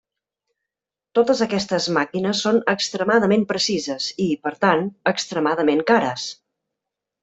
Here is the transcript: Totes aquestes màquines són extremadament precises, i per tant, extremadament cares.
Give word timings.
Totes 1.19 1.43
aquestes 1.47 1.89
màquines 1.99 2.41
són 2.47 2.59
extremadament 2.75 3.47
precises, 3.55 4.11
i 4.29 4.31
per 4.49 4.57
tant, 4.67 4.93
extremadament 5.17 5.89
cares. 5.97 6.31